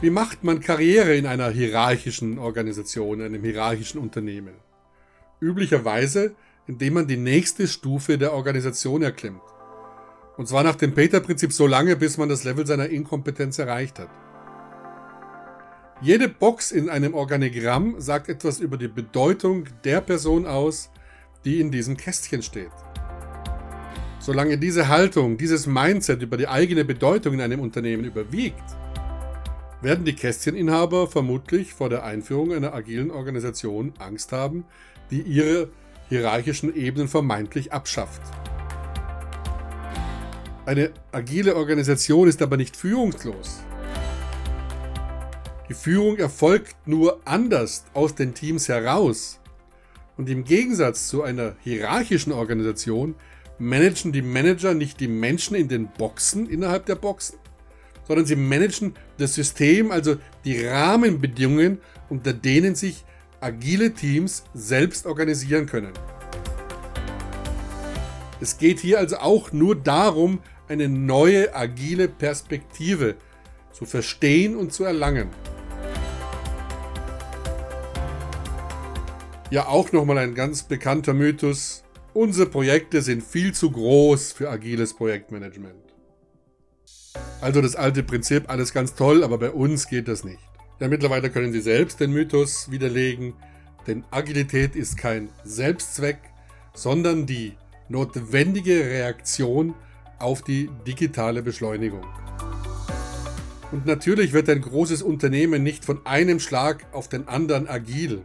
Wie 0.02 0.10
macht 0.10 0.44
man 0.44 0.60
Karriere 0.60 1.16
in 1.16 1.26
einer 1.26 1.50
hierarchischen 1.50 2.38
Organisation, 2.38 3.22
einem 3.22 3.42
hierarchischen 3.42 4.02
Unternehmen? 4.02 4.56
Üblicherweise, 5.40 6.36
indem 6.68 6.96
man 6.96 7.08
die 7.08 7.16
nächste 7.16 7.66
Stufe 7.66 8.18
der 8.18 8.34
Organisation 8.34 9.02
erklimmt. 9.02 9.42
Und 10.36 10.50
zwar 10.50 10.64
nach 10.64 10.76
dem 10.76 10.94
Peter-Prinzip 10.94 11.54
so 11.54 11.66
lange, 11.66 11.96
bis 11.96 12.18
man 12.18 12.28
das 12.28 12.44
Level 12.44 12.68
seiner 12.68 12.90
Inkompetenz 12.90 13.58
erreicht 13.58 14.00
hat. 14.00 14.10
Jede 16.02 16.28
Box 16.28 16.74
in 16.74 16.90
einem 16.90 17.14
Organigramm 17.14 18.02
sagt 18.02 18.28
etwas 18.28 18.60
über 18.60 18.76
die 18.76 18.90
Bedeutung 18.90 19.64
der 19.86 20.02
Person 20.02 20.46
aus, 20.46 20.92
die 21.46 21.60
in 21.60 21.72
diesem 21.72 21.98
Kästchen 21.98 22.42
steht. 22.42 22.72
Solange 24.20 24.58
diese 24.58 24.90
Haltung, 24.90 25.38
dieses 25.38 25.66
Mindset 25.66 26.22
über 26.22 26.38
die 26.38 26.48
eigene 26.48 26.84
Bedeutung 26.84 27.34
in 27.34 27.42
einem 27.42 27.62
Unternehmen 27.62 28.04
überwiegt, 28.04 28.64
werden 29.82 30.04
die 30.04 30.14
Kästcheninhaber 30.14 31.08
vermutlich 31.08 31.74
vor 31.74 31.90
der 31.90 32.04
Einführung 32.04 32.54
einer 32.54 32.74
agilen 32.74 33.12
Organisation 33.12 33.94
Angst 33.98 34.32
haben, 34.34 34.66
die 35.10 35.22
ihre 35.22 35.70
hierarchischen 36.10 36.76
Ebenen 36.76 37.08
vermeintlich 37.08 37.72
abschafft. 37.72 38.22
Eine 40.66 40.92
agile 41.12 41.56
Organisation 41.56 42.28
ist 42.28 42.42
aber 42.42 42.58
nicht 42.58 42.76
führungslos. 42.76 43.62
Die 45.70 45.74
Führung 45.74 46.18
erfolgt 46.18 46.76
nur 46.86 47.22
anders 47.26 47.86
aus 47.94 48.16
den 48.16 48.34
Teams 48.34 48.68
heraus 48.68 49.39
und 50.20 50.30
im 50.30 50.44
Gegensatz 50.44 51.08
zu 51.08 51.24
einer 51.24 51.56
hierarchischen 51.62 52.34
Organisation 52.34 53.16
managen 53.58 54.12
die 54.12 54.22
Manager 54.22 54.74
nicht 54.74 55.00
die 55.00 55.08
Menschen 55.08 55.56
in 55.56 55.70
den 55.70 55.88
Boxen 55.88 56.50
innerhalb 56.50 56.86
der 56.88 56.96
Boxen, 56.96 57.40
sondern 58.06 58.26
sie 58.26 58.36
managen 58.36 58.96
das 59.18 59.34
System, 59.34 59.92
also 59.92 60.18
die 60.44 60.66
Rahmenbedingungen, 60.66 61.78
unter 62.10 62.34
denen 62.34 62.76
sich 62.76 63.06
agile 63.40 63.94
Teams 63.94 64.44
selbst 64.54 65.06
organisieren 65.06 65.68
können. 65.68 65.94
Es 68.42 68.58
geht 68.58 68.82
hier 68.82 69.00
also 69.00 69.20
auch 69.20 69.54
nur 69.54 69.74
darum, 69.74 70.40
eine 70.68 70.90
neue 70.90 71.56
agile 71.56 72.10
Perspektive 72.10 73.16
zu 73.72 73.86
verstehen 73.86 74.58
und 74.58 74.74
zu 74.74 74.84
erlangen. 74.84 75.30
Ja, 79.52 79.68
auch 79.68 79.92
nochmal 79.92 80.20
ein 80.20 80.36
ganz 80.36 80.62
bekannter 80.62 81.16
Mythos. 81.16 81.84
Unsere 82.14 82.48
Projekte 82.48 83.02
sind 83.02 83.24
viel 83.24 83.52
zu 83.52 83.72
groß 83.72 84.32
für 84.32 84.48
agiles 84.48 84.94
Projektmanagement. 84.94 85.74
Also 87.42 87.60
das 87.60 87.76
alte 87.76 88.04
Prinzip, 88.04 88.48
alles 88.48 88.74
ganz 88.74 88.94
toll, 88.94 89.24
aber 89.24 89.40
bei 89.40 89.50
uns 89.50 89.88
geht 89.88 90.08
das 90.08 90.24
nicht. 90.24 90.38
Ja, 90.80 90.88
mittlerweile 90.88 91.32
können 91.32 91.52
Sie 91.52 91.62
selbst 91.62 92.00
den 92.00 92.12
Mythos 92.12 92.70
widerlegen, 92.70 93.34
denn 93.88 94.04
Agilität 94.12 94.76
ist 94.76 94.98
kein 94.98 95.30
Selbstzweck, 95.44 96.20
sondern 96.76 97.26
die 97.26 97.54
notwendige 97.88 98.86
Reaktion 98.86 99.74
auf 100.20 100.44
die 100.44 100.70
digitale 100.86 101.42
Beschleunigung. 101.42 102.06
Und 103.72 103.88
natürlich 103.88 104.32
wird 104.32 104.48
ein 104.48 104.62
großes 104.62 105.02
Unternehmen 105.02 105.64
nicht 105.64 105.86
von 105.86 106.06
einem 106.06 106.40
Schlag 106.40 106.86
auf 106.92 107.08
den 107.08 107.28
anderen 107.28 107.68
agil. 107.68 108.22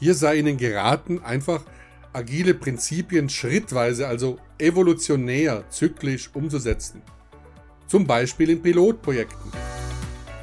Hier 0.00 0.14
sei 0.14 0.36
ihnen 0.36 0.56
geraten, 0.56 1.22
einfach 1.22 1.62
agile 2.14 2.54
Prinzipien 2.54 3.28
schrittweise, 3.28 4.08
also 4.08 4.38
evolutionär, 4.58 5.64
zyklisch 5.68 6.30
umzusetzen. 6.32 7.02
zum 7.86 8.06
Beispiel 8.06 8.50
in 8.50 8.62
Pilotprojekten. 8.62 9.52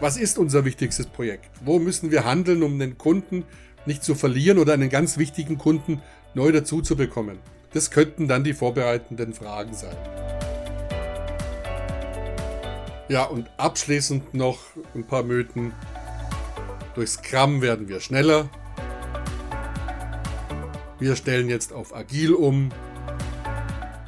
Was 0.02 0.18
ist 0.18 0.38
unser 0.38 0.66
wichtigstes 0.66 1.08
Projekt? 1.08 1.50
Wo 1.64 1.80
müssen 1.80 2.12
wir 2.12 2.26
handeln, 2.26 2.62
um 2.62 2.78
den 2.78 2.98
Kunden 2.98 3.46
nicht 3.86 4.04
zu 4.04 4.16
verlieren 4.16 4.60
oder 4.60 4.74
einen 4.74 4.90
ganz 4.90 5.18
wichtigen 5.18 5.58
Kunden 5.58 6.02
neu 6.34 6.52
dazu 6.52 6.82
zu 6.82 6.98
bekommen? 6.98 7.40
Das 7.72 7.90
könnten 7.90 8.28
dann 8.28 8.44
die 8.44 8.54
vorbereitenden 8.54 9.34
Fragen 9.34 9.74
sein. 9.74 9.96
Ja, 13.08 13.24
und 13.24 13.50
abschließend 13.56 14.34
noch 14.34 14.60
ein 14.94 15.08
paar 15.08 15.24
Mythen. 15.24 15.72
Durch 16.96 17.12
Scrum 17.12 17.62
werden 17.62 17.88
wir 17.88 18.02
schneller. 18.02 18.50
Wir 21.00 21.16
stellen 21.16 21.48
jetzt 21.48 21.74
auf 21.74 21.96
Agil 21.96 22.34
um. 22.34 22.72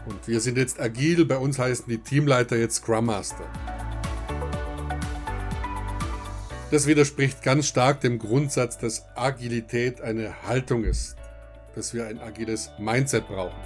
Und 0.05 0.27
wir 0.27 0.39
sind 0.39 0.57
jetzt 0.57 0.79
agil. 0.79 1.23
Bei 1.25 1.37
uns 1.37 1.59
heißen 1.59 1.85
die 1.87 1.99
Teamleiter 1.99 2.57
jetzt 2.57 2.77
Scrum 2.77 3.05
Master. 3.05 3.45
Das 6.71 6.87
widerspricht 6.87 7.43
ganz 7.43 7.67
stark 7.67 8.01
dem 8.01 8.17
Grundsatz, 8.17 8.77
dass 8.77 9.05
Agilität 9.15 10.01
eine 10.01 10.43
Haltung 10.47 10.83
ist, 10.83 11.15
dass 11.75 11.93
wir 11.93 12.07
ein 12.07 12.19
agiles 12.19 12.71
Mindset 12.79 13.27
brauchen. 13.27 13.57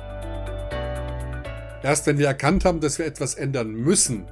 Erst 1.81 2.07
wenn 2.07 2.17
wir 2.17 2.27
erkannt 2.27 2.65
haben, 2.65 2.79
dass 2.79 2.99
wir 2.99 3.05
etwas 3.05 3.35
ändern 3.35 3.71
müssen, 3.71 4.25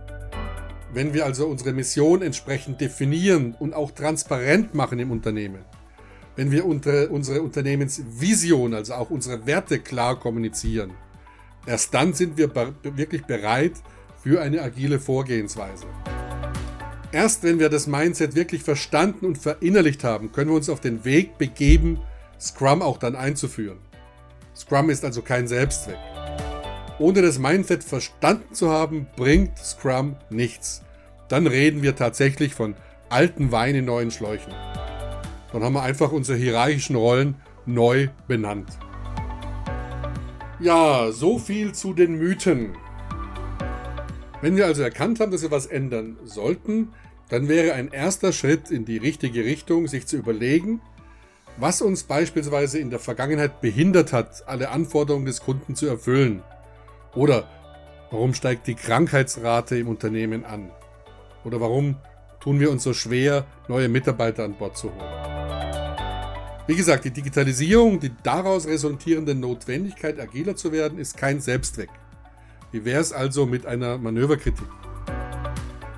wenn 0.93 1.13
wir 1.13 1.25
also 1.25 1.47
unsere 1.47 1.71
Mission 1.71 2.21
entsprechend 2.21 2.82
definieren 2.82 3.56
und 3.58 3.73
auch 3.73 3.91
transparent 3.91 4.73
machen 4.73 4.99
im 4.99 5.12
Unternehmen, 5.12 5.63
wenn 6.35 6.51
wir 6.51 6.65
unsere 6.65 7.09
Unternehmensvision, 7.41 8.73
also 8.73 8.93
auch 8.93 9.09
unsere 9.09 9.45
Werte 9.45 9.79
klar 9.79 10.19
kommunizieren, 10.19 10.91
erst 11.65 11.93
dann 11.93 12.13
sind 12.13 12.37
wir 12.37 12.51
wirklich 12.83 13.25
bereit 13.25 13.73
für 14.21 14.41
eine 14.41 14.61
agile 14.61 14.99
Vorgehensweise. 14.99 15.85
Erst 17.11 17.43
wenn 17.43 17.59
wir 17.59 17.69
das 17.69 17.87
Mindset 17.87 18.35
wirklich 18.35 18.63
verstanden 18.63 19.25
und 19.25 19.37
verinnerlicht 19.37 20.03
haben, 20.03 20.31
können 20.31 20.49
wir 20.49 20.55
uns 20.55 20.69
auf 20.69 20.79
den 20.79 21.03
Weg 21.03 21.37
begeben, 21.37 21.99
Scrum 22.39 22.81
auch 22.81 22.97
dann 22.97 23.15
einzuführen. 23.15 23.79
Scrum 24.55 24.89
ist 24.89 25.03
also 25.03 25.21
kein 25.21 25.47
Selbstzweck. 25.47 25.97
Ohne 26.99 27.21
das 27.21 27.39
Mindset 27.39 27.83
verstanden 27.83 28.53
zu 28.53 28.69
haben, 28.69 29.07
bringt 29.17 29.57
Scrum 29.57 30.15
nichts. 30.29 30.83
Dann 31.27 31.47
reden 31.47 31.81
wir 31.81 31.95
tatsächlich 31.95 32.53
von 32.53 32.75
alten 33.09 33.51
Wein 33.51 33.75
in 33.75 33.85
neuen 33.85 34.11
Schläuchen. 34.11 34.53
Dann 35.53 35.63
haben 35.63 35.73
wir 35.73 35.83
einfach 35.83 36.11
unsere 36.11 36.37
hierarchischen 36.37 36.95
Rollen 36.95 37.35
neu 37.65 38.07
benannt. 38.27 38.69
Ja, 40.59 41.11
so 41.11 41.39
viel 41.39 41.73
zu 41.73 41.93
den 41.93 42.17
Mythen. 42.17 42.77
Wenn 44.41 44.55
wir 44.55 44.65
also 44.65 44.81
erkannt 44.81 45.19
haben, 45.19 45.31
dass 45.31 45.41
wir 45.41 45.51
was 45.51 45.65
ändern 45.65 46.17
sollten, 46.23 46.89
dann 47.29 47.47
wäre 47.47 47.73
ein 47.73 47.91
erster 47.91 48.33
Schritt 48.33 48.71
in 48.71 48.85
die 48.85 48.97
richtige 48.97 49.45
Richtung, 49.45 49.87
sich 49.87 50.05
zu 50.05 50.17
überlegen, 50.17 50.81
was 51.57 51.81
uns 51.81 52.03
beispielsweise 52.03 52.79
in 52.79 52.89
der 52.89 52.99
Vergangenheit 52.99 53.61
behindert 53.61 54.13
hat, 54.13 54.47
alle 54.47 54.69
Anforderungen 54.69 55.25
des 55.25 55.41
Kunden 55.41 55.75
zu 55.75 55.87
erfüllen. 55.87 56.43
Oder 57.15 57.47
warum 58.09 58.33
steigt 58.33 58.67
die 58.67 58.75
Krankheitsrate 58.75 59.77
im 59.77 59.87
Unternehmen 59.87 60.43
an? 60.43 60.71
Oder 61.43 61.61
warum 61.61 61.95
tun 62.39 62.59
wir 62.59 62.71
uns 62.71 62.83
so 62.83 62.93
schwer, 62.93 63.45
neue 63.67 63.89
Mitarbeiter 63.89 64.43
an 64.43 64.53
Bord 64.53 64.77
zu 64.77 64.89
holen? 64.89 65.30
Wie 66.71 66.77
gesagt, 66.77 67.03
die 67.03 67.12
Digitalisierung, 67.12 67.99
die 67.99 68.12
daraus 68.23 68.65
resultierende 68.65 69.36
Notwendigkeit, 69.36 70.17
agiler 70.21 70.55
zu 70.55 70.71
werden, 70.71 70.99
ist 70.99 71.17
kein 71.17 71.41
Selbstzweck. 71.41 71.89
Wie 72.71 72.86
wäre 72.86 73.01
es 73.01 73.12
also 73.12 73.45
mit 73.45 73.65
einer 73.65 73.97
Manöverkritik? 73.97 74.67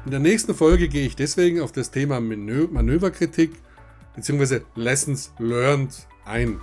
In 0.03 0.09
der 0.09 0.19
nächsten 0.19 0.55
Folge 0.55 0.87
gehe 0.87 1.05
ich 1.05 1.15
deswegen 1.15 1.61
auf 1.61 1.71
das 1.71 1.91
Thema 1.91 2.19
Manö 2.19 2.67
Manöverkritik 2.71 3.51
bzw. 4.15 4.61
Lessons 4.73 5.31
Learned 5.37 5.93
ein. 6.25 6.59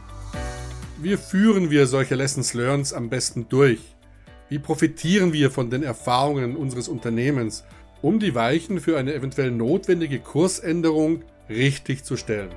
Wie 1.01 1.17
führen 1.17 1.71
wir 1.71 1.87
solche 1.87 2.17
Lessons 2.17 2.53
Learned 2.53 2.93
am 2.93 3.11
besten 3.11 3.49
durch? 3.49 3.95
Wie 4.49 4.59
profitieren 4.59 5.33
wir 5.33 5.53
von 5.53 5.71
den 5.71 5.85
Erfahrungen 5.85 6.57
unseres 6.57 6.89
Unternehmens, 6.89 7.63
um 8.03 8.19
die 8.19 8.35
Weichen 8.35 8.81
für 8.81 8.99
eine 8.99 9.15
eventuell 9.15 9.53
notwendige 9.53 10.19
Kursänderung 10.19 11.23
richtig 11.49 12.03
zu 12.03 12.17
stellen? 12.17 12.51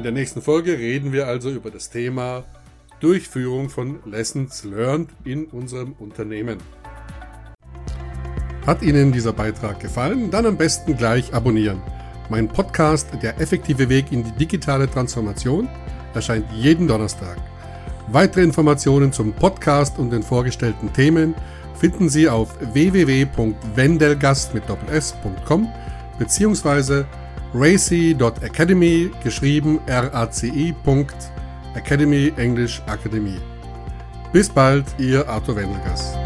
In 0.00 0.04
der 0.04 0.12
nächsten 0.12 0.40
Folge 0.40 0.78
reden 0.78 1.12
wir 1.12 1.26
also 1.26 1.50
über 1.50 1.70
das 1.70 1.90
Thema 1.90 2.44
Durchführung 3.00 3.68
von 3.68 3.98
Lessons 4.06 4.64
Learned 4.64 5.10
in 5.24 5.44
unserem 5.44 5.92
Unternehmen. 5.98 6.56
Hat 8.66 8.80
Ihnen 8.80 9.12
dieser 9.12 9.34
Beitrag 9.34 9.78
gefallen? 9.78 10.30
Dann 10.30 10.46
am 10.46 10.56
besten 10.56 10.96
gleich 10.96 11.34
abonnieren. 11.34 11.82
Mein 12.30 12.48
Podcast 12.48 13.08
Der 13.22 13.38
effektive 13.42 13.90
Weg 13.90 14.10
in 14.10 14.24
die 14.24 14.32
digitale 14.32 14.90
Transformation 14.90 15.68
erscheint 16.14 16.46
jeden 16.50 16.88
Donnerstag. 16.88 17.36
Weitere 18.10 18.40
Informationen 18.40 19.12
zum 19.12 19.34
Podcast 19.34 19.98
und 19.98 20.14
den 20.14 20.22
vorgestellten 20.22 20.90
Themen 20.94 21.34
finden 21.74 22.08
Sie 22.08 22.26
auf 22.26 22.56
www.wendelgast 22.72 24.54
mit 24.54 24.66
doppels.com 24.66 25.68
bzw. 26.18 27.04
racy.academy 27.54 29.10
geschrieben 29.22 29.80
raci.com 29.86 31.06
Academy 31.74 32.32
English 32.36 32.82
Akademie. 32.86 33.40
Bis 34.32 34.48
bald, 34.48 34.84
Ihr 34.98 35.28
Arthur 35.28 35.56
Wendelgas. 35.56 36.19